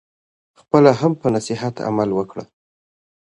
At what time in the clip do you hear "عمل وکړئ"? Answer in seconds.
1.87-2.47